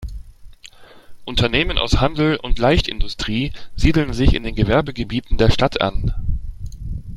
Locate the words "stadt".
5.51-5.79